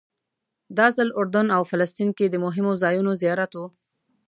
دا 0.77 0.87
ځل 0.97 1.09
اردن 1.19 1.47
او 1.57 1.61
فلسطین 1.71 2.09
کې 2.17 2.25
د 2.29 2.35
مهمو 2.45 2.73
ځایونو 2.83 3.11
زیارت 3.21 3.51
و. 3.55 3.59